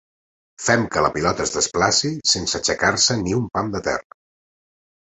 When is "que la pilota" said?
0.95-1.45